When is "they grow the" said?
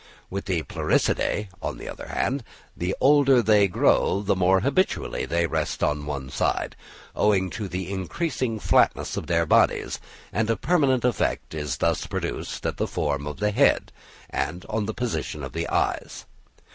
3.43-4.35